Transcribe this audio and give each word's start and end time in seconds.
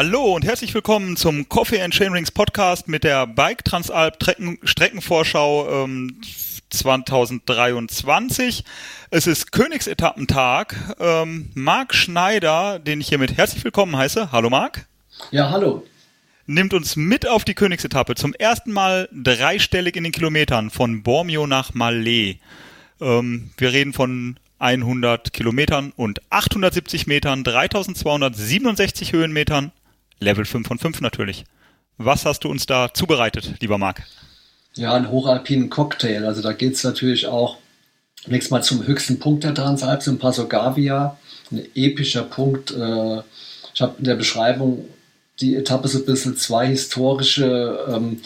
Hallo 0.00 0.36
und 0.36 0.44
herzlich 0.44 0.72
willkommen 0.74 1.16
zum 1.16 1.48
Coffee 1.48 1.82
and 1.82 1.92
Chainrings 1.92 2.30
Podcast 2.30 2.86
mit 2.86 3.02
der 3.02 3.26
Bike 3.26 3.64
Transalp 3.64 4.16
Streckenvorschau 4.62 5.82
ähm, 5.82 6.20
2023. 6.70 8.62
Es 9.10 9.26
ist 9.26 9.50
Königsetappentag. 9.50 10.76
Ähm, 11.00 11.50
Marc 11.54 11.96
Schneider, 11.96 12.78
den 12.78 13.00
ich 13.00 13.08
hiermit 13.08 13.36
herzlich 13.36 13.64
willkommen 13.64 13.96
heiße. 13.96 14.30
Hallo 14.30 14.50
Marc. 14.50 14.86
Ja, 15.32 15.50
hallo. 15.50 15.84
Nimmt 16.46 16.74
uns 16.74 16.94
mit 16.94 17.26
auf 17.26 17.44
die 17.44 17.54
Königsetappe. 17.54 18.14
Zum 18.14 18.34
ersten 18.34 18.70
Mal 18.70 19.08
dreistellig 19.12 19.96
in 19.96 20.04
den 20.04 20.12
Kilometern 20.12 20.70
von 20.70 21.02
Bormio 21.02 21.48
nach 21.48 21.72
Malé. 21.72 22.36
Ähm, 23.00 23.50
wir 23.56 23.72
reden 23.72 23.92
von 23.92 24.38
100 24.60 25.32
Kilometern 25.32 25.92
und 25.96 26.20
870 26.30 27.06
Metern, 27.06 27.44
3267 27.44 29.12
Höhenmetern, 29.12 29.72
Level 30.20 30.44
5 30.44 30.66
von 30.66 30.78
5 30.78 31.00
natürlich. 31.00 31.44
Was 31.96 32.24
hast 32.24 32.44
du 32.44 32.48
uns 32.48 32.66
da 32.66 32.92
zubereitet, 32.94 33.54
lieber 33.60 33.78
Marc? 33.78 34.02
Ja, 34.74 34.94
einen 34.94 35.10
hochalpinen 35.10 35.70
Cocktail. 35.70 36.24
Also 36.24 36.42
da 36.42 36.52
geht 36.52 36.74
es 36.74 36.84
natürlich 36.84 37.26
auch 37.26 37.58
nächstes 38.26 38.50
Mal 38.50 38.62
zum 38.62 38.86
höchsten 38.86 39.18
Punkt 39.18 39.44
der 39.44 39.54
Transalp, 39.54 40.02
zum 40.02 40.18
Passo 40.18 40.46
Gavia. 40.46 41.18
Ein 41.50 41.66
epischer 41.74 42.22
Punkt. 42.22 42.70
Äh, 42.70 43.22
ich 43.74 43.80
habe 43.80 43.94
in 43.98 44.04
der 44.04 44.16
Beschreibung 44.16 44.84
die 45.40 45.56
Etappe 45.56 45.88
so 45.88 45.98
ein 45.98 46.04
bisschen 46.04 46.36
zwei 46.36 46.66
historische 46.66 47.86
ähm, 47.88 48.20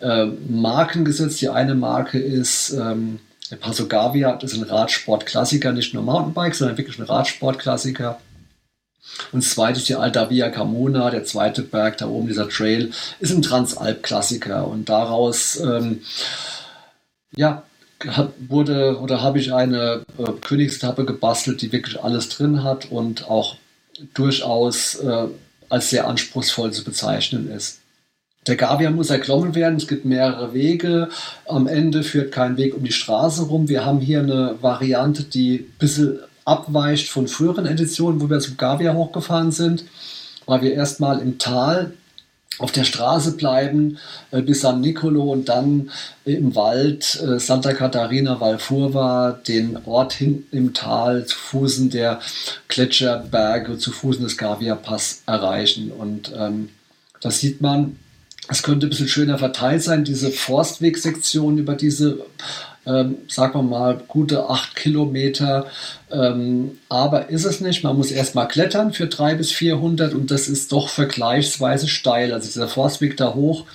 äh, 0.00 0.26
Marken 0.48 1.04
gesetzt. 1.04 1.40
Die 1.40 1.48
eine 1.48 1.74
Marke 1.74 2.18
ist 2.18 2.70
ähm, 2.70 3.20
der 3.50 3.56
Passo 3.56 3.86
Gavia, 3.86 4.36
das 4.36 4.52
ist 4.52 4.58
ein 4.58 4.68
Radsportklassiker, 4.68 5.72
nicht 5.72 5.94
nur 5.94 6.02
Mountainbike, 6.02 6.54
sondern 6.54 6.76
wirklich 6.76 6.98
ein 6.98 7.04
Radsportklassiker. 7.04 8.20
Und 9.32 9.42
das 9.42 9.50
zweite 9.50 9.78
ist 9.78 9.88
die 9.88 9.94
Alta 9.94 10.30
Via 10.30 10.50
Camona, 10.50 11.10
der 11.10 11.24
zweite 11.24 11.62
Berg 11.62 11.98
da 11.98 12.06
oben, 12.06 12.28
dieser 12.28 12.48
Trail, 12.48 12.90
ist 13.20 13.32
ein 13.32 13.42
Transalp-Klassiker. 13.42 14.66
Und 14.66 14.88
daraus, 14.88 15.60
ähm, 15.60 16.02
ja, 17.34 17.62
wurde 18.38 18.98
oder 19.00 19.22
habe 19.22 19.38
ich 19.38 19.54
eine 19.54 20.02
äh, 20.18 20.32
Königsetappe 20.40 21.04
gebastelt, 21.04 21.62
die 21.62 21.72
wirklich 21.72 22.02
alles 22.02 22.28
drin 22.28 22.62
hat 22.62 22.90
und 22.90 23.28
auch 23.28 23.56
durchaus 24.14 24.96
äh, 24.96 25.28
als 25.68 25.90
sehr 25.90 26.06
anspruchsvoll 26.06 26.72
zu 26.72 26.84
bezeichnen 26.84 27.50
ist. 27.50 27.80
Der 28.46 28.56
Gavia 28.56 28.90
muss 28.90 29.10
erklommen 29.10 29.54
werden. 29.54 29.76
Es 29.76 29.88
gibt 29.88 30.04
mehrere 30.04 30.54
Wege. 30.54 31.08
Am 31.48 31.66
Ende 31.66 32.04
führt 32.04 32.30
kein 32.30 32.56
Weg 32.56 32.76
um 32.76 32.84
die 32.84 32.92
Straße 32.92 33.42
rum. 33.44 33.68
Wir 33.68 33.84
haben 33.84 34.00
hier 34.00 34.20
eine 34.20 34.56
Variante, 34.60 35.24
die 35.24 35.56
ein 35.56 35.78
bisschen 35.78 36.20
abweicht 36.46 37.10
von 37.10 37.28
früheren 37.28 37.66
Editionen, 37.66 38.20
wo 38.22 38.30
wir 38.30 38.40
zum 38.40 38.56
Gavia 38.56 38.94
hochgefahren 38.94 39.52
sind, 39.52 39.84
weil 40.46 40.62
wir 40.62 40.72
erstmal 40.72 41.20
im 41.20 41.38
Tal 41.38 41.92
auf 42.58 42.72
der 42.72 42.84
Straße 42.84 43.36
bleiben 43.36 43.98
äh, 44.30 44.40
bis 44.40 44.62
San 44.62 44.80
Nicolo 44.80 45.24
und 45.24 45.50
dann 45.50 45.90
im 46.24 46.54
Wald 46.54 47.20
äh, 47.20 47.38
Santa 47.38 47.74
Catarina 47.74 48.40
Valfurva, 48.40 49.38
den 49.46 49.76
Ort 49.84 50.14
hinten 50.14 50.56
im 50.56 50.72
Tal 50.72 51.26
zu 51.26 51.36
Fußen 51.36 51.90
der 51.90 52.20
Gletscherberge, 52.68 53.76
zu 53.76 53.92
Fußen 53.92 54.24
des 54.24 54.38
Gavia 54.38 54.74
Pass 54.74 55.22
erreichen. 55.26 55.90
Und 55.90 56.32
ähm, 56.34 56.70
das 57.20 57.40
sieht 57.40 57.60
man 57.60 57.98
es 58.48 58.62
könnte 58.62 58.86
ein 58.86 58.90
bisschen 58.90 59.08
schöner 59.08 59.38
verteilt 59.38 59.82
sein, 59.82 60.04
diese 60.04 60.30
Forstwegsektion 60.30 61.58
über 61.58 61.74
diese, 61.74 62.24
ähm, 62.86 63.18
sagen 63.28 63.54
wir 63.54 63.62
mal, 63.62 64.00
gute 64.06 64.48
acht 64.48 64.76
Kilometer. 64.76 65.66
Ähm, 66.10 66.78
aber 66.88 67.28
ist 67.28 67.44
es 67.44 67.60
nicht. 67.60 67.82
Man 67.82 67.96
muss 67.96 68.10
erstmal 68.10 68.48
klettern 68.48 68.92
für 68.92 69.08
drei 69.08 69.34
bis 69.34 69.50
400 69.52 70.14
und 70.14 70.30
das 70.30 70.48
ist 70.48 70.72
doch 70.72 70.88
vergleichsweise 70.88 71.88
steil. 71.88 72.32
Also 72.32 72.46
dieser 72.46 72.68
Forstweg 72.68 73.16
da 73.16 73.34
hoch, 73.34 73.66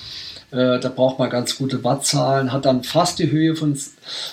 äh, 0.51 0.79
da 0.79 0.89
braucht 0.89 1.19
man 1.19 1.29
ganz 1.29 1.57
gute 1.57 1.83
Wattzahlen, 1.83 2.53
hat 2.53 2.65
dann 2.65 2.83
fast 2.83 3.19
die 3.19 3.31
Höhe 3.31 3.55
von 3.55 3.77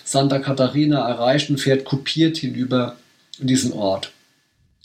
Santa 0.04 0.38
Catarina 0.38 1.08
erreicht 1.08 1.50
und 1.50 1.58
fährt 1.58 1.84
kopiert 1.84 2.36
hinüber 2.36 2.96
in 3.40 3.48
diesen 3.48 3.72
Ort. 3.72 4.12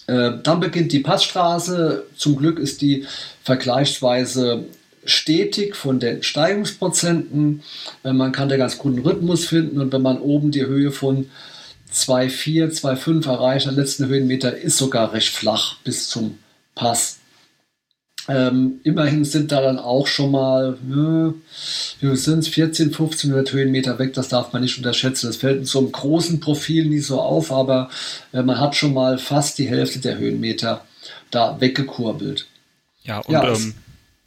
Äh, 0.08 0.32
dann 0.44 0.60
beginnt 0.60 0.92
die 0.92 1.00
Passstraße. 1.00 2.06
Zum 2.16 2.36
Glück 2.36 2.60
ist 2.60 2.82
die 2.82 3.06
vergleichsweise 3.44 4.66
stetig 5.06 5.76
von 5.76 6.00
den 6.00 6.24
Steigungsprozenten. 6.24 7.64
Man 8.04 8.32
kann 8.32 8.50
da 8.50 8.58
ganz 8.58 8.78
guten 8.78 9.00
Rhythmus 9.00 9.46
finden 9.46 9.80
und 9.82 9.92
wenn 9.94 10.02
man 10.02 10.20
oben 10.20 10.52
die 10.52 10.66
Höhe 10.66 10.92
von 10.92 11.30
2,4, 11.94 12.82
2,5 12.82 13.28
erreicht, 13.28 13.66
der 13.66 13.74
letzten 13.74 14.08
Höhenmeter 14.08 14.58
ist 14.58 14.78
sogar 14.78 15.14
recht 15.14 15.30
flach 15.30 15.78
bis 15.84 16.10
zum 16.10 16.40
Pass. 16.76 17.20
Ähm, 18.30 18.80
immerhin 18.84 19.26
sind 19.26 19.52
da 19.52 19.62
dann 19.62 19.80
auch 19.80 20.08
schon 20.08 20.32
mal, 20.32 20.78
äh, 22.02 22.16
sind 22.16 22.40
es, 22.40 22.48
14, 22.48 22.88
1500 22.88 23.52
Höhenmeter 23.52 24.00
weg, 24.00 24.14
das 24.14 24.30
darf 24.30 24.54
man 24.54 24.62
nicht 24.62 24.78
unterschätzen. 24.78 25.28
Das 25.28 25.38
fällt 25.38 25.60
in 25.60 25.66
so 25.66 25.80
einem 25.80 25.92
großen 25.92 26.40
Profil 26.40 26.86
nie 26.86 27.00
so 27.00 27.20
auf, 27.20 27.52
aber 27.52 27.90
äh, 28.32 28.42
man 28.42 28.60
hat 28.60 28.76
schon 28.76 28.94
mal 28.94 29.18
fast 29.18 29.58
die 29.58 29.68
Hälfte 29.68 30.00
der 30.00 30.18
Höhenmeter 30.18 30.86
da 31.32 31.60
weggekurbelt. 31.60 32.48
Ja, 33.04 33.20
und 33.20 33.34
ja, 33.34 33.46
ähm, 33.46 33.74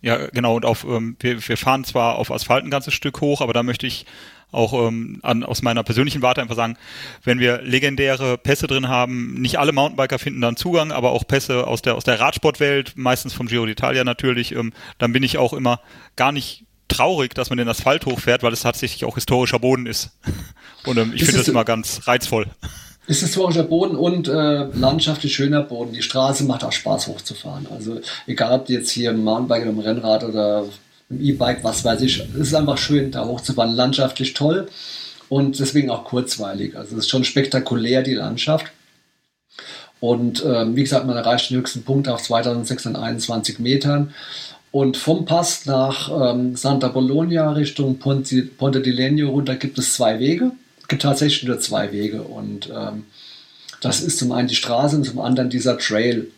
ja, 0.06 0.28
genau. 0.28 0.54
Und 0.54 0.64
auf, 0.64 0.84
ähm, 0.84 1.16
wir, 1.18 1.46
wir 1.48 1.56
fahren 1.56 1.82
zwar 1.82 2.14
auf 2.14 2.30
Asphalt 2.30 2.64
ein 2.64 2.70
ganzes 2.70 2.94
Stück 2.94 3.20
hoch, 3.20 3.40
aber 3.40 3.52
da 3.52 3.64
möchte 3.64 3.88
ich 3.88 4.06
auch 4.52 4.86
ähm, 4.86 5.18
an, 5.24 5.42
aus 5.42 5.62
meiner 5.62 5.82
persönlichen 5.82 6.22
Warte 6.22 6.40
einfach 6.40 6.54
sagen, 6.54 6.76
wenn 7.24 7.40
wir 7.40 7.60
legendäre 7.62 8.38
Pässe 8.38 8.68
drin 8.68 8.86
haben, 8.86 9.34
nicht 9.34 9.58
alle 9.58 9.72
Mountainbiker 9.72 10.20
finden 10.20 10.40
dann 10.40 10.56
Zugang, 10.56 10.92
aber 10.92 11.10
auch 11.10 11.26
Pässe 11.26 11.66
aus 11.66 11.82
der 11.82 11.96
aus 11.96 12.04
der 12.04 12.20
Radsportwelt, 12.20 12.92
meistens 12.96 13.34
vom 13.34 13.48
Giro 13.48 13.64
d'Italia 13.64 14.04
natürlich, 14.04 14.52
ähm, 14.52 14.72
dann 14.98 15.12
bin 15.12 15.24
ich 15.24 15.38
auch 15.38 15.52
immer 15.52 15.80
gar 16.14 16.30
nicht 16.30 16.66
traurig, 16.86 17.34
dass 17.34 17.50
man 17.50 17.58
den 17.58 17.68
Asphalt 17.68 18.06
hochfährt, 18.06 18.44
weil 18.44 18.52
es 18.52 18.60
tatsächlich 18.60 19.04
auch 19.04 19.16
historischer 19.16 19.58
Boden 19.58 19.86
ist. 19.86 20.16
Und 20.84 20.98
ähm, 20.98 21.10
ich 21.16 21.24
finde 21.24 21.38
das 21.38 21.48
immer 21.48 21.64
ganz 21.64 22.06
reizvoll. 22.06 22.46
Ist 23.06 23.20
historischer 23.20 23.62
Boden 23.62 23.94
und 23.96 24.26
äh, 24.26 24.64
landschaftlich 24.64 25.32
schöner 25.32 25.62
Boden. 25.62 25.92
Die 25.92 26.02
Straße 26.02 26.44
macht 26.44 26.64
auch 26.64 26.72
Spaß 26.72 27.06
hochzufahren. 27.06 27.68
Also 27.72 28.00
egal, 28.26 28.52
ob 28.52 28.68
jetzt 28.68 28.90
hier 28.90 29.10
im 29.10 29.22
Mountainbike 29.22 29.62
oder 29.62 29.70
im 29.70 29.78
Rennrad 29.78 30.24
oder 30.24 30.64
im 31.08 31.20
E-Bike, 31.22 31.62
was 31.62 31.84
weiß 31.84 32.00
ich, 32.00 32.18
es 32.18 32.34
ist 32.34 32.54
einfach 32.54 32.78
schön, 32.78 33.12
da 33.12 33.24
hochzufahren. 33.24 33.76
Landschaftlich 33.76 34.34
toll 34.34 34.66
und 35.28 35.60
deswegen 35.60 35.90
auch 35.90 36.04
kurzweilig. 36.04 36.76
Also 36.76 36.96
es 36.96 37.04
ist 37.04 37.10
schon 37.10 37.22
spektakulär, 37.22 38.02
die 38.02 38.14
Landschaft. 38.14 38.72
Und 40.00 40.44
äh, 40.44 40.74
wie 40.74 40.82
gesagt, 40.82 41.06
man 41.06 41.16
erreicht 41.16 41.50
den 41.50 41.58
höchsten 41.58 41.84
Punkt 41.84 42.08
auf 42.08 42.22
2621 42.22 43.60
Metern. 43.60 44.14
Und 44.72 44.96
vom 44.96 45.24
Pass 45.26 45.64
nach 45.64 46.10
ähm, 46.10 46.56
Santa 46.56 46.88
Bologna 46.88 47.52
Richtung 47.52 47.98
Ponte, 47.98 48.42
Ponte 48.42 48.80
di 48.80 48.90
Legno 48.90 49.30
runter 49.30 49.54
gibt 49.54 49.78
es 49.78 49.94
zwei 49.94 50.18
Wege 50.18 50.52
gibt 50.88 51.02
tatsächlich 51.02 51.44
nur 51.44 51.60
zwei 51.60 51.92
Wege 51.92 52.22
und 52.22 52.70
ähm, 52.74 53.04
das 53.80 54.00
ist 54.00 54.19
zum 54.19 54.32
einen 54.32 54.48
die 54.48 54.54
Straße 54.54 54.97
und 54.97 55.04
zum 55.04 55.20
anderen 55.20 55.50
dieser 55.50 55.78
Trail. 55.78 56.28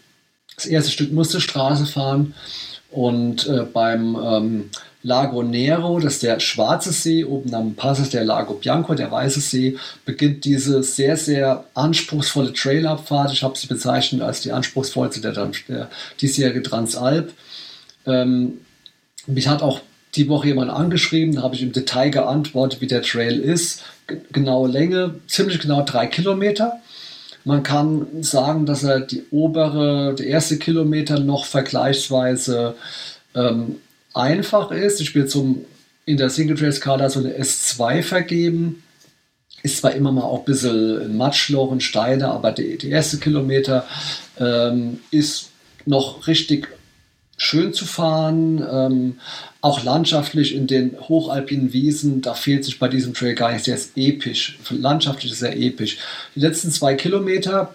Das 0.56 0.66
erste 0.66 0.90
Stück 0.90 1.12
musste 1.12 1.40
Straße 1.40 1.86
fahren 1.86 2.34
und 2.90 3.46
äh, 3.46 3.64
beim 3.64 4.16
ähm, 4.16 4.70
Lago 5.02 5.42
Nero, 5.42 6.00
das 6.00 6.14
ist 6.14 6.22
der 6.24 6.40
Schwarze 6.40 6.92
See, 6.92 7.24
oben 7.24 7.54
am 7.54 7.74
Pass 7.74 8.00
ist 8.00 8.14
der 8.14 8.24
Lago 8.24 8.54
Bianco, 8.54 8.94
der 8.94 9.10
Weiße 9.10 9.40
See, 9.40 9.76
beginnt 10.04 10.44
diese 10.44 10.82
sehr, 10.82 11.16
sehr 11.16 11.64
anspruchsvolle 11.74 12.52
Trailabfahrt. 12.52 13.32
Ich 13.32 13.42
habe 13.44 13.56
sie 13.56 13.68
bezeichnet 13.68 14.22
als 14.22 14.40
die 14.40 14.50
anspruchsvollste 14.50 15.20
der, 15.20 15.32
der 15.68 15.88
diesjährige 16.20 16.62
Transalp. 16.62 17.32
Ähm, 18.06 18.58
mich 19.26 19.46
hat 19.46 19.62
auch 19.62 19.80
die 20.14 20.28
Woche 20.28 20.48
jemand 20.48 20.70
angeschrieben, 20.70 21.34
da 21.34 21.42
habe 21.42 21.54
ich 21.54 21.62
im 21.62 21.72
Detail 21.72 22.10
geantwortet, 22.10 22.80
wie 22.80 22.86
der 22.86 23.02
Trail 23.02 23.38
ist. 23.38 23.82
Genaue 24.32 24.68
Länge, 24.68 25.16
ziemlich 25.26 25.60
genau 25.60 25.82
drei 25.82 26.06
Kilometer. 26.06 26.80
Man 27.44 27.62
kann 27.62 28.06
sagen, 28.22 28.66
dass 28.66 28.84
er 28.84 29.00
die 29.00 29.24
obere, 29.30 30.14
der 30.14 30.26
erste 30.26 30.58
Kilometer 30.58 31.20
noch 31.20 31.44
vergleichsweise 31.44 32.74
ähm, 33.34 33.76
einfach 34.14 34.70
ist. 34.70 35.00
Ich 35.00 35.14
will 35.14 35.26
zum 35.26 35.64
in 36.04 36.16
der 36.16 36.30
Single 36.30 36.56
Trail 36.56 36.72
Skala 36.72 37.10
so 37.10 37.20
eine 37.20 37.38
S2 37.38 38.02
vergeben. 38.02 38.82
Ist 39.62 39.78
zwar 39.78 39.92
immer 39.92 40.10
mal 40.10 40.22
auch 40.22 40.40
ein 40.40 40.44
bisschen 40.46 41.02
ein 41.02 41.16
Matschloch 41.16 41.70
und 41.70 41.82
Steine, 41.82 42.28
aber 42.28 42.52
der 42.52 42.82
erste 42.82 43.18
Kilometer 43.18 43.86
ähm, 44.40 45.00
ist 45.10 45.50
noch 45.84 46.26
richtig 46.26 46.68
schön 47.38 47.72
zu 47.72 47.86
fahren, 47.86 48.62
ähm, 48.70 49.18
auch 49.62 49.82
landschaftlich 49.82 50.54
in 50.54 50.66
den 50.66 50.96
hochalpinen 51.00 51.72
Wiesen, 51.72 52.20
da 52.20 52.34
fehlt 52.34 52.64
sich 52.64 52.78
bei 52.78 52.88
diesem 52.88 53.14
Trail 53.14 53.34
gar 53.34 53.50
nichts, 53.50 53.64
der 53.64 53.76
ist 53.76 53.92
episch, 53.96 54.58
landschaftlich 54.70 55.32
ist 55.32 55.42
er 55.42 55.56
episch. 55.56 55.98
Die 56.34 56.40
letzten 56.40 56.70
zwei 56.70 56.94
Kilometer 56.94 57.74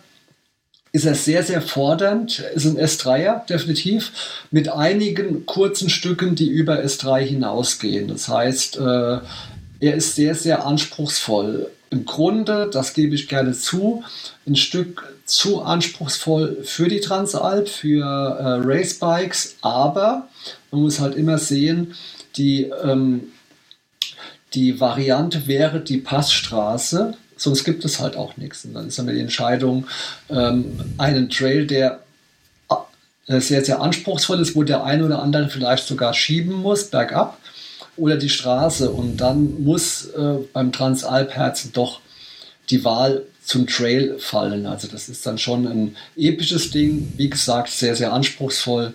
ist 0.91 1.05
er 1.05 1.15
sehr, 1.15 1.43
sehr 1.43 1.61
fordernd, 1.61 2.39
ist 2.53 2.65
ein 2.65 2.77
S3er, 2.77 3.45
definitiv, 3.47 4.11
mit 4.51 4.69
einigen 4.69 5.45
kurzen 5.45 5.89
Stücken, 5.89 6.35
die 6.35 6.49
über 6.49 6.83
S3 6.83 7.21
hinausgehen. 7.21 8.07
Das 8.09 8.27
heißt, 8.27 8.77
äh, 8.77 9.19
er 9.79 9.95
ist 9.95 10.15
sehr, 10.15 10.35
sehr 10.35 10.65
anspruchsvoll 10.65 11.71
im 11.93 12.05
Grunde, 12.05 12.69
das 12.71 12.93
gebe 12.93 13.13
ich 13.13 13.27
gerne 13.27 13.53
zu, 13.53 14.03
ein 14.47 14.55
Stück 14.55 15.15
zu 15.25 15.61
anspruchsvoll 15.61 16.63
für 16.63 16.87
die 16.87 16.99
Transalp, 16.99 17.69
für 17.69 18.03
äh, 18.03 18.65
Racebikes, 18.65 19.57
aber 19.61 20.27
man 20.71 20.81
muss 20.81 20.99
halt 20.99 21.15
immer 21.15 21.37
sehen, 21.37 21.93
die, 22.35 22.63
ähm, 22.83 23.31
die 24.55 24.79
Variante 24.81 25.45
wäre 25.45 25.79
die 25.81 25.97
Passstraße, 25.97 27.13
sonst 27.37 27.63
gibt 27.63 27.85
es 27.85 27.99
halt 27.99 28.17
auch 28.17 28.37
nichts. 28.37 28.65
Und 28.65 28.73
dann 28.73 28.87
ist 28.87 28.97
dann 28.97 29.07
die 29.07 29.19
Entscheidung, 29.19 29.85
ähm, 30.29 30.79
einen 30.97 31.29
Trail, 31.29 31.67
der 31.67 31.99
äh, 33.27 33.39
sehr, 33.39 33.63
sehr 33.63 33.81
anspruchsvoll 33.81 34.39
ist, 34.39 34.55
wo 34.55 34.63
der 34.63 34.83
eine 34.83 35.05
oder 35.05 35.21
andere 35.21 35.47
vielleicht 35.47 35.87
sogar 35.87 36.13
schieben 36.15 36.53
muss, 36.53 36.85
bergab, 36.85 37.37
oder 37.97 38.17
die 38.17 38.29
Straße. 38.29 38.89
Und 38.91 39.17
dann 39.17 39.63
muss 39.63 40.05
äh, 40.05 40.37
beim 40.51 40.71
Transalpherzen 40.71 41.71
doch 41.73 42.01
die 42.69 42.83
Wahl 42.83 43.23
zum 43.43 43.67
Trail 43.67 44.17
fallen. 44.19 44.65
Also 44.65 44.87
das 44.87 45.09
ist 45.09 45.25
dann 45.25 45.37
schon 45.37 45.67
ein 45.67 45.97
episches 46.15 46.71
Ding, 46.71 47.13
wie 47.17 47.29
gesagt, 47.29 47.69
sehr, 47.69 47.95
sehr 47.95 48.13
anspruchsvoll. 48.13 48.93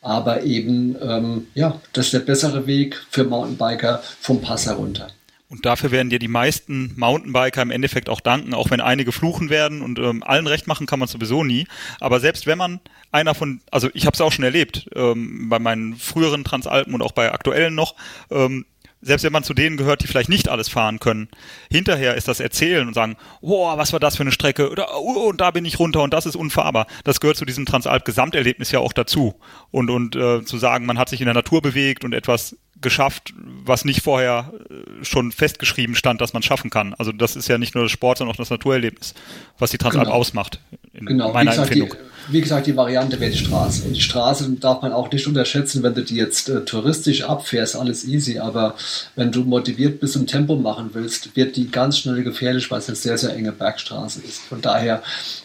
Aber 0.00 0.42
eben, 0.44 0.96
ähm, 1.00 1.46
ja, 1.54 1.80
das 1.92 2.06
ist 2.06 2.14
der 2.14 2.20
bessere 2.20 2.66
Weg 2.66 3.00
für 3.10 3.24
Mountainbiker 3.24 4.02
vom 4.20 4.40
Pass 4.40 4.66
herunter. 4.66 5.08
Und 5.48 5.64
dafür 5.64 5.92
werden 5.92 6.10
dir 6.10 6.18
die 6.18 6.26
meisten 6.26 6.92
Mountainbiker 6.96 7.62
im 7.62 7.70
Endeffekt 7.70 8.08
auch 8.08 8.20
danken, 8.20 8.52
auch 8.52 8.70
wenn 8.70 8.80
einige 8.80 9.12
fluchen 9.12 9.48
werden 9.48 9.80
und 9.80 9.98
ähm, 10.00 10.24
allen 10.24 10.48
recht 10.48 10.66
machen 10.66 10.86
kann 10.86 10.98
man 10.98 11.06
sowieso 11.08 11.44
nie. 11.44 11.68
Aber 12.00 12.18
selbst 12.18 12.46
wenn 12.46 12.58
man 12.58 12.80
einer 13.12 13.34
von, 13.34 13.60
also 13.70 13.88
ich 13.94 14.06
habe 14.06 14.14
es 14.14 14.20
auch 14.20 14.32
schon 14.32 14.44
erlebt, 14.44 14.88
ähm, 14.96 15.48
bei 15.48 15.60
meinen 15.60 15.96
früheren 15.96 16.42
Transalpen 16.42 16.94
und 16.94 17.02
auch 17.02 17.12
bei 17.12 17.32
aktuellen 17.32 17.76
noch, 17.76 17.94
ähm, 18.30 18.66
selbst 19.02 19.22
wenn 19.22 19.32
man 19.32 19.44
zu 19.44 19.54
denen 19.54 19.76
gehört, 19.76 20.02
die 20.02 20.08
vielleicht 20.08 20.28
nicht 20.28 20.48
alles 20.48 20.68
fahren 20.68 20.98
können, 20.98 21.28
hinterher 21.70 22.16
ist 22.16 22.26
das 22.26 22.40
Erzählen 22.40 22.88
und 22.88 22.94
sagen, 22.94 23.16
wow, 23.40 23.78
was 23.78 23.92
war 23.92 24.00
das 24.00 24.16
für 24.16 24.22
eine 24.22 24.32
Strecke, 24.32 24.70
oder, 24.70 24.88
oh, 24.98 25.28
und 25.28 25.40
da 25.40 25.52
bin 25.52 25.64
ich 25.64 25.78
runter 25.78 26.02
und 26.02 26.12
das 26.12 26.26
ist 26.26 26.34
unfahrbar. 26.34 26.86
Das 27.04 27.20
gehört 27.20 27.36
zu 27.36 27.44
diesem 27.44 27.66
Transalp-Gesamterlebnis 27.66 28.72
ja 28.72 28.80
auch 28.80 28.92
dazu. 28.92 29.38
Und, 29.70 29.90
und 29.90 30.16
äh, 30.16 30.44
zu 30.44 30.58
sagen, 30.58 30.86
man 30.86 30.98
hat 30.98 31.08
sich 31.08 31.20
in 31.20 31.26
der 31.26 31.34
Natur 31.34 31.62
bewegt 31.62 32.04
und 32.04 32.14
etwas 32.14 32.56
geschafft, 32.80 33.32
was 33.64 33.84
nicht 33.84 34.02
vorher 34.02 34.52
äh, 34.70 35.04
schon 35.04 35.32
festgeschrieben 35.32 35.94
stand, 35.94 36.20
dass 36.20 36.32
man 36.32 36.42
schaffen 36.42 36.70
kann. 36.70 36.94
Also 36.94 37.12
das 37.12 37.36
ist 37.36 37.48
ja 37.48 37.58
nicht 37.58 37.74
nur 37.74 37.84
das 37.84 37.92
Sport, 37.92 38.18
sondern 38.18 38.34
auch 38.34 38.38
das 38.38 38.50
Naturerlebnis, 38.50 39.14
was 39.58 39.70
die 39.70 39.78
Transalp 39.78 40.06
genau. 40.06 40.16
ausmacht, 40.16 40.60
in 40.92 41.06
genau. 41.06 41.32
meiner 41.32 41.52
wie 41.52 41.54
gesagt, 41.54 41.70
Empfindung. 41.72 41.98
Die, 42.28 42.32
wie 42.34 42.40
gesagt, 42.40 42.66
die 42.66 42.76
Variante 42.76 43.18
wäre 43.18 43.30
die 43.30 43.38
Straße. 43.38 43.86
Und 43.86 43.94
die 43.94 44.00
Straße 44.00 44.50
darf 44.60 44.82
man 44.82 44.92
auch 44.92 45.10
nicht 45.10 45.26
unterschätzen, 45.26 45.82
wenn 45.82 45.94
du 45.94 46.02
die 46.02 46.16
jetzt 46.16 46.48
äh, 46.48 46.64
touristisch 46.64 47.22
abfährst, 47.22 47.76
alles 47.76 48.04
easy, 48.04 48.38
aber 48.38 48.74
wenn 49.14 49.32
du 49.32 49.44
motiviert 49.44 50.00
bist 50.00 50.16
und 50.16 50.26
Tempo 50.26 50.56
machen 50.56 50.90
willst, 50.92 51.34
wird 51.34 51.56
die 51.56 51.70
ganz 51.70 51.98
schnell 51.98 52.22
gefährlich, 52.22 52.70
weil 52.70 52.80
es 52.80 52.88
eine 52.88 52.96
sehr, 52.96 53.16
sehr 53.16 53.34
enge 53.34 53.52
Bergstraße 53.52 54.20
ist. 54.20 54.42
Von 54.42 54.60
daher, 54.60 55.02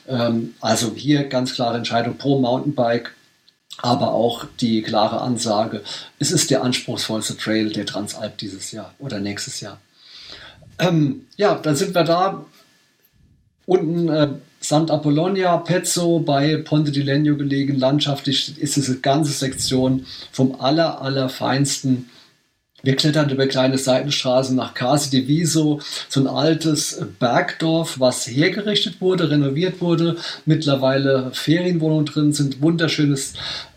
ähm, 0.08 0.54
also 0.60 0.94
hier 0.96 1.24
ganz 1.26 1.54
klare 1.54 1.78
Entscheidung 1.78 2.18
pro 2.18 2.40
Mountainbike, 2.40 3.14
aber 3.82 4.14
auch 4.14 4.46
die 4.60 4.82
klare 4.82 5.22
Ansage, 5.22 5.82
es 6.20 6.32
ist 6.32 6.50
der 6.50 6.64
anspruchsvollste 6.64 7.38
Trail 7.38 7.70
der 7.72 7.86
Transalp 7.86 8.38
dieses 8.38 8.72
Jahr 8.72 8.94
oder 9.00 9.20
nächstes 9.20 9.62
Jahr. 9.62 9.80
Ähm, 10.80 11.28
ja, 11.38 11.56
dann 11.56 11.76
sind 11.76 11.94
wir 11.94 12.04
da. 12.04 12.46
Unten 13.66 14.10
äh, 14.10 14.30
St. 14.62 14.92
Apollonia, 14.92 15.58
Pezzo 15.58 16.20
bei 16.20 16.58
Ponte 16.58 16.92
di 16.92 17.02
Legno 17.02 17.36
gelegen. 17.36 17.80
Landschaftlich 17.80 18.60
ist 18.60 18.76
diese 18.76 19.00
ganze 19.00 19.32
Sektion 19.32 20.06
vom 20.32 20.60
aller, 20.60 21.02
allerfeinsten 21.02 22.10
wir 22.84 22.96
klettern 22.96 23.30
über 23.30 23.46
kleine 23.46 23.78
Seitenstraßen 23.78 24.56
nach 24.56 24.74
Case 24.74 25.12
di 25.12 25.28
Viso, 25.28 25.82
so 26.10 26.20
ein 26.20 26.28
altes 26.28 27.06
Bergdorf, 27.20 28.00
was 28.00 28.26
hergerichtet 28.26 29.02
wurde, 29.02 29.30
renoviert 29.30 29.82
wurde. 29.82 30.18
Mittlerweile 30.46 31.30
Ferienwohnungen 31.34 32.06
drin 32.06 32.34
sind, 32.34 32.62
wunderschönes 32.62 33.34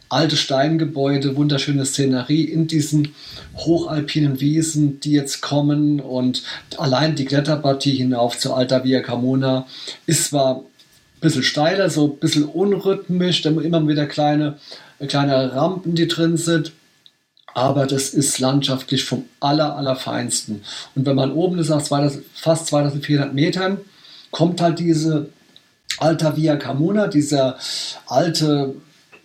alte 0.08 0.36
Steingebäude, 0.36 1.36
wunderschöne 1.36 1.84
Szenerie 1.84 2.44
in 2.44 2.66
diesen 2.66 3.14
hochalpinen 3.56 4.40
Wiesen, 4.40 5.00
die 5.00 5.12
jetzt 5.12 5.40
kommen. 5.40 6.00
Und 6.00 6.42
allein 6.76 7.16
die 7.16 7.24
Kletterpartie 7.24 7.92
hinauf 7.92 8.38
zu 8.38 8.54
Alta 8.54 8.84
Via 8.84 9.00
Camona 9.00 9.66
ist 10.06 10.26
zwar 10.26 10.56
ein 10.56 11.20
bisschen 11.20 11.42
steiler, 11.42 11.90
so 11.90 12.06
ein 12.06 12.18
bisschen 12.18 12.44
unrhythmisch, 12.44 13.42
dann 13.42 13.60
immer 13.60 13.86
wieder 13.86 14.06
kleine, 14.06 14.58
kleine 15.08 15.54
Rampen, 15.54 15.94
die 15.94 16.08
drin 16.08 16.36
sind. 16.36 16.72
Aber 17.54 17.86
das 17.86 18.08
ist 18.10 18.40
landschaftlich 18.40 19.04
vom 19.04 19.24
aller, 19.38 19.76
allerfeinsten. 19.76 20.62
Und 20.94 21.06
wenn 21.06 21.14
man 21.14 21.32
oben 21.32 21.58
ist, 21.58 21.68
nach 21.68 21.82
2000, 21.82 22.24
fast 22.34 22.66
2400 22.66 23.32
Metern, 23.32 23.78
kommt 24.32 24.60
halt 24.60 24.80
diese 24.80 25.28
Alta 25.98 26.36
Via 26.36 26.56
Camona, 26.56 27.06
dieser 27.06 27.56
alte 28.06 28.74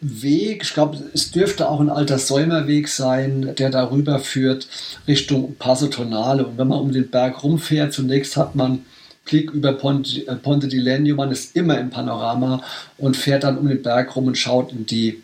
Weg, 0.01 0.63
ich 0.63 0.73
glaube, 0.73 0.97
es 1.13 1.31
dürfte 1.31 1.67
auch 1.67 1.79
ein 1.79 1.89
alter 1.89 2.19
Säumerweg 2.19 2.87
sein, 2.87 3.53
der 3.57 3.69
darüber 3.69 4.19
führt 4.19 4.67
Richtung 5.07 5.55
Passo 5.55 5.87
Tonale. 5.87 6.45
Und 6.45 6.57
wenn 6.57 6.69
man 6.69 6.79
um 6.79 6.91
den 6.91 7.09
Berg 7.09 7.43
rumfährt, 7.43 7.93
zunächst 7.93 8.37
hat 8.37 8.55
man 8.55 8.85
Blick 9.25 9.51
über 9.51 9.73
Ponte, 9.73 10.25
äh, 10.27 10.35
Ponte 10.35 10.67
di 10.67 10.79
Legno, 10.79 11.15
man 11.15 11.31
ist 11.31 11.55
immer 11.55 11.77
im 11.79 11.89
Panorama 11.89 12.63
und 12.97 13.17
fährt 13.17 13.43
dann 13.43 13.57
um 13.57 13.67
den 13.67 13.81
Berg 13.81 14.15
rum 14.15 14.27
und 14.27 14.37
schaut 14.37 14.71
in 14.71 14.85
die, 14.85 15.21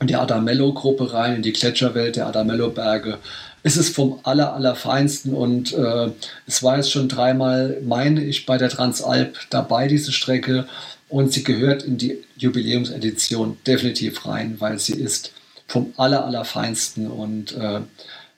in 0.00 0.06
die 0.06 0.16
Adamello-Gruppe 0.16 1.12
rein, 1.12 1.36
in 1.36 1.42
die 1.42 1.52
Gletscherwelt 1.52 2.16
der 2.16 2.26
Adamello-Berge. 2.26 3.18
Es 3.62 3.76
ist 3.76 3.94
vom 3.94 4.18
aller, 4.24 4.54
allerfeinsten 4.54 5.32
und 5.34 5.72
äh, 5.72 6.10
es 6.46 6.62
war 6.62 6.76
jetzt 6.76 6.90
schon 6.90 7.08
dreimal, 7.08 7.78
meine 7.86 8.22
ich, 8.24 8.44
bei 8.44 8.58
der 8.58 8.68
Transalp 8.68 9.38
dabei, 9.50 9.86
diese 9.86 10.10
Strecke. 10.10 10.66
Und 11.12 11.30
sie 11.30 11.44
gehört 11.44 11.82
in 11.82 11.98
die 11.98 12.24
Jubiläumsedition 12.38 13.58
definitiv 13.66 14.24
rein, 14.24 14.56
weil 14.60 14.78
sie 14.78 14.94
ist 14.94 15.32
vom 15.66 15.92
aller, 15.98 16.24
allerfeinsten 16.24 17.06
und 17.06 17.52
äh, 17.52 17.80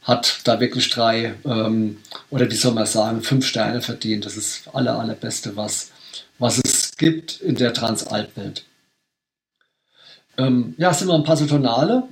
hat 0.03 0.41
da 0.43 0.59
wirklich 0.59 0.91
drei 0.91 1.35
ähm, 1.45 1.99
oder 2.31 2.51
wie 2.51 2.57
soll 2.57 2.75
man 2.75 2.87
sagen, 2.87 3.23
fünf 3.23 3.47
Sterne 3.47 3.81
verdient. 3.81 4.27
Das 4.27 4.37
ist 4.37 4.67
das 4.67 4.75
aller, 4.75 4.99
allerbeste, 4.99 5.55
was, 5.55 5.93
was 6.41 6.61
es 6.65 6.97
gibt 6.97 7.41
in 7.41 7.55
der 7.55 7.75
Transalpwelt. 7.75 8.65
Ähm, 10.37 10.75
ja, 10.77 10.93
sind 10.93 11.07
wir 11.07 11.15
ein 11.15 11.23
Passo 11.23 11.47
Tonale, 11.47 12.09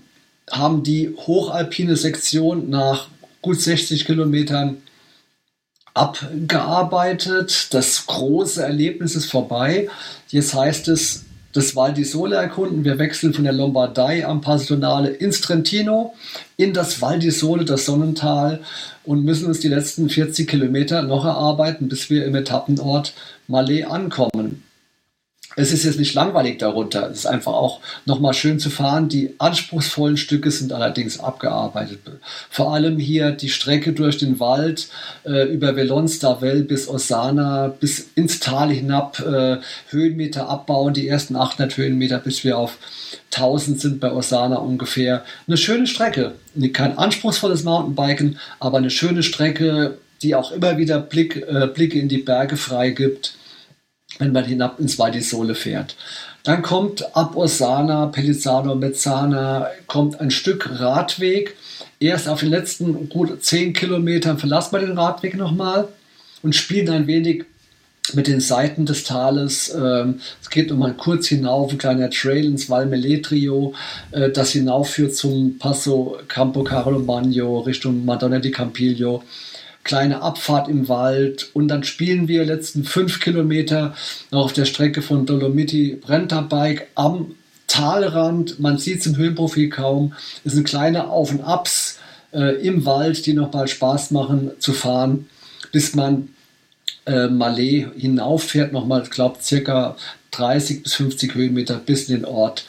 haben 0.49 0.85
die 0.85 1.13
hochalpine 1.13 1.97
Sektion 1.97 2.71
nach 2.71 3.09
gut 3.41 3.61
60 3.61 4.05
Kilometern 4.05 4.82
abgearbeitet. 5.95 7.69
Das 7.73 8.07
große 8.07 8.63
Erlebnis 8.63 9.15
ist 9.15 9.31
vorbei. 9.31 9.89
Jetzt 10.29 10.55
heißt 10.55 10.89
es, 10.89 11.25
das 11.53 11.77
Val 11.77 11.93
di 11.93 12.05
Sole 12.05 12.37
erkunden. 12.37 12.85
Wir 12.85 12.99
wechseln 12.99 13.35
von 13.35 13.45
der 13.45 13.53
Lombardei 13.53 14.27
am 14.27 14.41
Passionale 14.41 15.11
ins 15.11 15.43
Trentino, 15.43 16.15
in 16.57 16.73
das 16.73 17.03
Val 17.03 17.19
di 17.19 17.31
Sole, 17.31 17.65
das 17.65 17.85
Sonnental 17.85 18.61
und 19.05 19.25
müssen 19.25 19.47
uns 19.47 19.61
die 19.61 19.69
letzten 19.69 20.09
40 20.09 20.49
Kilometer 20.49 21.03
noch 21.03 21.25
erarbeiten, 21.25 21.89
bis 21.89 22.09
wir 22.09 22.25
im 22.25 22.35
Etappenort 22.35 23.13
Malé 23.49 23.85
ankommen 23.85 24.63
es 25.57 25.73
ist 25.73 25.85
jetzt 25.85 25.99
nicht 25.99 26.15
langweilig 26.15 26.59
darunter. 26.59 27.11
Es 27.11 27.19
ist 27.19 27.27
einfach 27.27 27.53
auch 27.53 27.81
nochmal 28.07 28.33
schön 28.35 28.59
zu 28.59 28.71
fahren. 28.71 29.09
Die 29.09 29.35
anspruchsvollen 29.39 30.17
Stücke 30.17 30.51
sind 30.51 30.73
allerdings 30.73 31.21
abgearbeitet. 31.21 32.01
Vor 32.49 32.73
allem 32.73 32.99
hier 32.99 33.33
die 33.33 33.49
Strecke 33.49 33.93
durch 33.93 34.19
den 34.19 34.41
Wald 34.41 34.89
äh, 35.25 35.47
über 35.53 35.77
Velonstavel 35.77 36.65
bis 36.65 36.89
Osana, 36.89 37.69
bis 37.69 38.09
ins 38.15 38.41
Tal 38.41 38.71
hinab, 38.71 39.21
äh, 39.21 39.59
Höhenmeter 39.91 40.49
abbauen, 40.49 40.95
die 40.95 41.09
ersten 41.09 41.37
800 41.37 41.77
Höhenmeter, 41.77 42.19
bis 42.19 42.45
wir 42.45 42.57
auf 42.57 42.79
1000 43.35 43.81
sind 43.81 44.01
bei 44.01 44.13
Osana 44.13 44.57
ungefähr. 44.57 45.25
Eine 45.47 45.57
schöne 45.57 45.87
Strecke. 45.87 46.33
Kein 46.73 46.97
anspruchsvolles 46.97 47.65
Mountainbiken, 47.65 48.39
aber 48.59 48.79
eine 48.79 48.91
schöne 48.91 49.23
Strecke, 49.23 49.99
die 50.23 50.35
auch 50.35 50.53
immer 50.53 50.79
wieder 50.79 50.99
Blick, 50.99 51.37
äh, 51.37 51.67
Blicke 51.67 51.99
in 51.99 52.09
die 52.09 52.19
Berge 52.19 52.57
freigibt 52.57 53.35
wenn 54.19 54.33
man 54.33 54.45
hinab 54.45 54.79
ins 54.81 54.99
Val 54.99 55.11
di 55.11 55.21
Sole 55.21 55.55
fährt. 55.55 55.97
Dann 56.45 56.63
kommt 56.63 57.15
ab 57.17 57.37
Osana, 57.37 58.07
Pellizzano, 58.07 58.75
Mezzana, 58.75 59.69
kommt 59.87 60.21
ein 60.21 60.31
Stück 60.31 60.81
Radweg. 60.81 61.57
Erst 62.01 62.29
auf 62.29 62.41
den 62.41 62.51
letzten 62.51 63.09
gut 63.09 63.45
10 63.45 63.73
Kilometern 63.75 64.39
verlassen 64.39 64.73
wir 64.73 64.81
den 64.81 64.99
Radweg 64.99 65.37
nochmal 65.37 65.89
und 66.43 66.57
spielen 66.57 66.91
ein 66.91 67.07
wenig 67.07 67.45
mit 68.15 68.27
den 68.27 68.41
Seiten 68.41 68.85
des 68.87 69.05
Tales. 69.05 69.73
Ähm, 69.75 70.21
es 70.43 70.51
geht 70.51 70.71
nochmal 70.71 70.95
kurz 70.95 71.29
hinauf, 71.29 71.71
ein 71.71 71.79
kleiner 71.79 72.11
Trail 72.11 72.45
ins 72.45 72.69
Val 72.69 72.87
Meletrio, 72.87 73.75
äh, 74.11 74.31
das 74.31 74.51
hinaufführt 74.51 75.15
zum 75.15 75.59
Passo 75.59 76.19
Campo 76.27 76.65
Carlo 76.65 76.99
Magno 76.99 77.61
Richtung 77.61 78.05
Madonna 78.05 78.41
di 78.41 78.51
Campiglio 78.51 79.23
kleine 79.85 80.23
Abfahrt 80.23 80.69
im 80.69 80.89
Wald 80.89 81.51
und 81.55 81.69
dann 81.69 81.85
spielen 81.85 82.29
wir 82.29 82.45
letzten 82.45 82.85
fünf 82.85 83.21
Kilometer 83.21 83.95
noch 84.31 84.45
auf 84.45 84.53
der 84.53 84.65
Strecke 84.65 85.03
von 85.03 85.27
Dolomiti 85.27 85.99
Brenterbike 86.01 86.89
am 86.95 87.35
Talrand. 87.67 88.61
Man 88.61 88.79
sieht 88.79 89.01
es 89.01 89.07
im 89.07 89.17
Höhenprofil 89.17 89.71
kaum. 89.71 90.15
Es 90.45 90.53
sind 90.53 90.69
kleine 90.69 91.09
Auf 91.09 91.31
und 91.31 91.43
Abs 91.43 91.99
äh, 92.33 92.65
im 92.67 92.85
Wald, 92.85 93.25
die 93.27 93.33
noch 93.33 93.53
mal 93.53 93.67
Spaß 93.67 94.11
machen 94.11 94.51
zu 94.59 94.73
fahren, 94.73 95.29
bis 95.73 95.95
man 95.95 96.29
äh, 97.07 97.29
Malé 97.29 97.91
hinauffährt, 97.97 98.73
nochmal, 98.73 99.03
ich 99.03 99.11
glaube, 99.11 99.39
circa 99.43 99.97
30 100.33 100.83
bis 100.83 100.95
50 100.95 101.35
Höhenmeter 101.35 101.77
bis 101.77 102.09
in 102.09 102.17
den 102.17 102.25
Ort. 102.25 102.65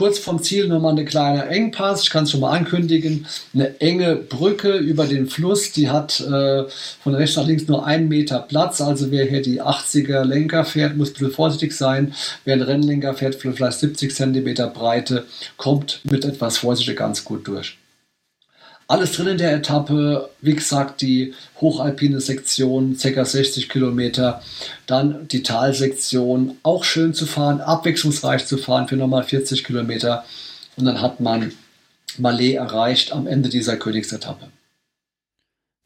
Kurz 0.00 0.18
vom 0.18 0.42
Ziel 0.42 0.66
nochmal 0.66 0.92
eine 0.92 1.04
kleine 1.04 1.44
Engpass, 1.48 2.04
ich 2.04 2.08
kann 2.08 2.24
es 2.24 2.30
schon 2.30 2.40
mal 2.40 2.56
ankündigen, 2.56 3.26
eine 3.52 3.78
enge 3.82 4.16
Brücke 4.16 4.78
über 4.78 5.04
den 5.04 5.26
Fluss, 5.26 5.72
die 5.72 5.90
hat 5.90 6.20
äh, 6.20 6.64
von 7.02 7.14
rechts 7.14 7.36
nach 7.36 7.46
links 7.46 7.68
nur 7.68 7.84
einen 7.84 8.08
Meter 8.08 8.38
Platz, 8.38 8.80
also 8.80 9.10
wer 9.10 9.26
hier 9.26 9.42
die 9.42 9.60
80er 9.60 10.24
Lenker 10.24 10.64
fährt, 10.64 10.96
muss 10.96 11.10
ein 11.10 11.12
bisschen 11.12 11.32
vorsichtig 11.32 11.76
sein, 11.76 12.14
wer 12.46 12.54
ein 12.54 12.62
Rennlenker 12.62 13.12
fährt, 13.12 13.34
vielleicht 13.34 13.78
70 13.78 14.14
Zentimeter 14.14 14.68
Breite, 14.68 15.26
kommt 15.58 16.00
mit 16.10 16.24
etwas 16.24 16.56
Vorsicht 16.56 16.96
ganz 16.96 17.22
gut 17.22 17.46
durch. 17.46 17.79
Alles 18.90 19.12
drin 19.12 19.28
in 19.28 19.38
der 19.38 19.54
Etappe, 19.54 20.30
wie 20.40 20.56
gesagt, 20.56 21.00
die 21.00 21.32
hochalpine 21.60 22.20
Sektion, 22.20 22.96
ca. 23.00 23.24
60 23.24 23.68
Kilometer, 23.68 24.42
dann 24.88 25.28
die 25.28 25.44
Talsektion, 25.44 26.56
auch 26.64 26.82
schön 26.82 27.14
zu 27.14 27.26
fahren, 27.26 27.60
abwechslungsreich 27.60 28.46
zu 28.46 28.58
fahren 28.58 28.88
für 28.88 28.96
nochmal 28.96 29.22
40 29.22 29.62
Kilometer 29.62 30.24
und 30.74 30.86
dann 30.86 31.00
hat 31.00 31.20
man 31.20 31.52
Malé 32.18 32.56
erreicht 32.56 33.12
am 33.12 33.28
Ende 33.28 33.48
dieser 33.48 33.76
Königsetappe. 33.76 34.48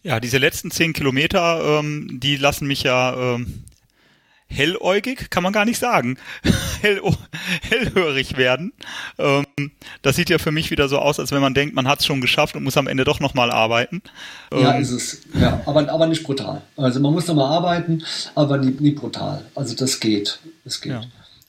Ja, 0.03 0.19
diese 0.19 0.39
letzten 0.39 0.71
10 0.71 0.95
Kilometer, 0.95 1.81
ähm, 1.81 2.21
die 2.23 2.37
lassen 2.37 2.67
mich 2.67 2.85
ja 2.85 3.35
ähm, 3.35 3.65
helläugig, 4.47 5.31
kann 5.31 5.43
man 5.43 5.53
gar 5.53 5.65
nicht 5.65 5.79
sagen, 5.79 6.19
Hell, 6.81 7.01
hellhörig 7.63 8.37
werden. 8.37 8.73
Ähm, 9.19 9.45
das 10.03 10.17
sieht 10.17 10.29
ja 10.29 10.39
für 10.39 10.53
mich 10.53 10.71
wieder 10.71 10.89
so 10.89 10.99
aus, 10.99 11.19
als 11.19 11.33
wenn 11.33 11.41
man 11.41 11.55
denkt, 11.55 11.75
man 11.75 11.89
hat 11.89 12.01
es 12.01 12.07
schon 12.07 12.21
geschafft 12.21 12.57
und 12.57 12.63
muss 12.63 12.77
am 12.77 12.87
Ende 12.87 13.05
doch 13.05 13.21
nochmal 13.21 13.51
arbeiten. 13.51 14.03
Ja, 14.53 14.75
ähm, 14.75 14.83
ist 14.83 14.91
es. 14.91 15.23
Ja, 15.41 15.63
aber, 15.67 15.89
aber 15.91 16.07
nicht 16.07 16.25
brutal. 16.25 16.61
Also 16.77 17.01
man 17.01 17.13
muss 17.13 17.27
nochmal 17.27 17.51
arbeiten, 17.51 18.05
aber 18.35 18.59
nie, 18.59 18.77
nie 18.79 18.91
brutal. 18.91 19.45
Also 19.55 19.75
das 19.75 19.99
geht. 19.99 20.39
Das 20.65 20.81
geht. 20.81 20.93
Ja. 20.93 21.03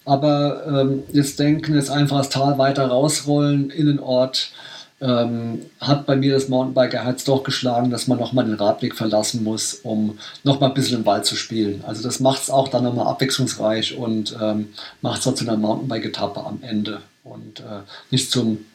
Aber 0.05 0.65
ähm, 0.67 1.03
jetzt 1.11 1.39
denken, 1.39 1.75
jetzt 1.75 1.89
einfach 1.89 2.19
das 2.19 2.29
Tal 2.29 2.57
weiter 2.57 2.87
rausrollen 2.87 3.71
in 3.71 3.87
den 3.87 3.99
Ort 3.99 4.51
ähm, 5.01 5.65
hat 5.79 6.05
bei 6.05 6.15
mir 6.15 6.33
das 6.33 6.47
Mountainbiker-Herz 6.47 7.25
doch 7.25 7.43
geschlagen, 7.43 7.91
dass 7.91 8.07
man 8.07 8.17
nochmal 8.17 8.45
den 8.45 8.55
Radweg 8.55 8.95
verlassen 8.95 9.43
muss, 9.43 9.73
um 9.73 10.17
nochmal 10.43 10.69
ein 10.69 10.73
bisschen 10.73 10.99
im 10.99 11.05
Wald 11.05 11.25
zu 11.25 11.35
spielen. 11.35 11.83
Also 11.85 12.01
das 12.03 12.19
macht 12.19 12.43
es 12.43 12.49
auch 12.49 12.69
dann 12.69 12.83
nochmal 12.83 13.07
abwechslungsreich 13.07 13.97
und 13.97 14.35
ähm, 14.41 14.73
macht 15.01 15.21
es 15.21 15.27
auch 15.27 15.35
zu 15.35 15.45
einer 15.45 15.57
Mountainbike-Etappe 15.57 16.43
am 16.43 16.59
Ende 16.61 17.01
und 17.23 17.59
äh, 17.59 17.81
nicht 18.09 18.31
zum 18.31 18.65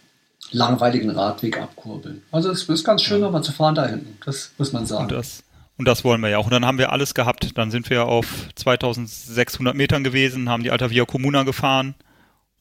langweiligen 0.52 1.10
Radweg 1.10 1.58
abkurbeln. 1.58 2.22
Also 2.32 2.50
es 2.50 2.68
ist 2.68 2.84
ganz 2.84 3.02
schön, 3.02 3.20
ja. 3.20 3.26
nochmal 3.26 3.42
zu 3.42 3.52
fahren 3.52 3.74
da 3.74 3.86
hinten, 3.86 4.18
das 4.24 4.52
muss 4.58 4.72
man 4.72 4.84
sagen. 4.84 5.04
Und 5.04 5.12
das, 5.12 5.42
und 5.78 5.86
das 5.86 6.04
wollen 6.04 6.20
wir 6.20 6.28
ja 6.28 6.38
auch. 6.38 6.44
Und 6.44 6.52
dann 6.52 6.66
haben 6.66 6.78
wir 6.78 6.92
alles 6.92 7.14
gehabt. 7.14 7.56
Dann 7.56 7.70
sind 7.70 7.88
wir 7.88 8.04
auf 8.04 8.48
2600 8.56 9.74
Metern 9.74 10.04
gewesen, 10.04 10.50
haben 10.50 10.62
die 10.62 10.70
Alta 10.70 10.90
Via 10.90 11.06
Comuna 11.06 11.44
gefahren 11.44 11.94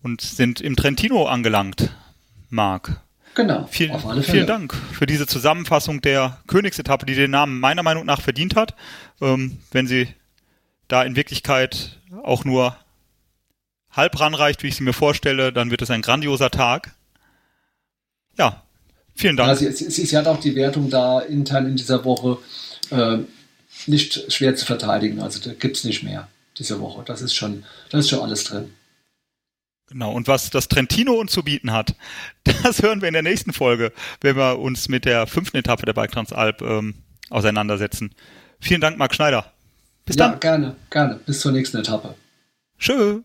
und 0.02 0.22
sind 0.22 0.62
im 0.62 0.78
Trentino 0.78 1.26
angelangt. 1.26 1.90
Marc, 2.50 3.02
Genau. 3.40 3.70
Vielen, 3.72 3.98
vielen 4.22 4.48
Dank 4.48 4.76
für 4.92 5.06
diese 5.06 5.26
Zusammenfassung 5.26 6.02
der 6.02 6.40
Königsetappe, 6.48 7.06
die 7.06 7.16
den 7.16 7.32
Namen 7.32 7.62
meiner 7.62 7.84
Meinung 7.84 8.06
nach 8.06 8.20
verdient 8.20 8.58
hat. 8.58 8.76
Ähm, 9.22 9.60
wenn 9.72 9.88
sie 9.88 10.10
da 10.90 11.04
in 11.04 11.16
Wirklichkeit 11.16 12.02
auch 12.22 12.44
nur 12.44 12.76
halb 13.92 14.20
ranreicht, 14.20 14.62
wie 14.62 14.68
ich 14.68 14.76
sie 14.76 14.84
mir 14.84 14.92
vorstelle, 14.92 15.54
dann 15.54 15.72
wird 15.72 15.82
es 15.82 15.90
ein 15.90 16.02
grandioser 16.02 16.52
Tag. 16.52 16.94
Ja, 18.38 18.62
vielen 19.16 19.38
Dank. 19.38 19.48
Also 19.48 19.72
sie, 19.72 19.90
sie, 19.90 20.06
sie 20.06 20.18
hat 20.18 20.28
auch 20.28 20.42
die 20.42 20.56
Wertung 20.56 20.90
da 20.90 21.22
intern 21.22 21.66
in 21.66 21.78
dieser 21.78 22.04
Woche 22.04 22.40
äh, 22.90 23.20
nicht 23.88 24.34
schwer 24.34 24.54
zu 24.58 24.66
verteidigen. 24.66 25.22
Also 25.22 25.40
da 25.40 25.54
gibt 25.54 25.78
es 25.78 25.86
nicht 25.86 26.04
mehr 26.04 26.28
diese 26.58 26.82
Woche. 26.82 27.04
Das 27.06 27.22
ist 27.22 27.36
schon, 27.36 27.64
das 27.90 28.02
ist 28.02 28.10
schon 28.10 28.20
alles 28.20 28.44
drin. 28.44 28.74
Genau, 29.90 30.12
und 30.12 30.28
was 30.28 30.52
das 30.52 30.68
Trentino 30.68 31.14
uns 31.14 31.32
zu 31.32 31.44
bieten 31.44 31.72
hat, 31.72 31.96
das 32.44 32.82
hören 32.82 33.02
wir 33.02 33.08
in 33.08 33.14
der 33.14 33.24
nächsten 33.24 33.54
Folge, 33.54 33.92
wenn 34.22 34.36
wir 34.36 34.60
uns 34.60 34.88
mit 34.88 35.06
der 35.06 35.28
fünften 35.28 35.58
Etappe 35.58 35.86
der 35.86 35.94
Bike 35.94 36.12
Transalp 36.12 36.62
ähm, 36.62 36.96
auseinandersetzen. 37.30 38.14
Vielen 38.60 38.82
Dank, 38.82 38.98
Marc 38.98 39.16
Schneider. 39.16 39.52
Bis 40.06 40.16
ja, 40.16 40.30
dann. 40.30 40.40
gerne, 40.40 40.76
gerne. 40.90 41.20
Bis 41.26 41.40
zur 41.40 41.52
nächsten 41.52 41.78
Etappe. 41.78 42.16
Tschö. 42.78 43.22